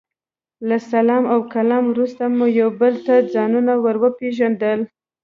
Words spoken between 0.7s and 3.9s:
سلام او کلام وروسته مو یو بل ته ځانونه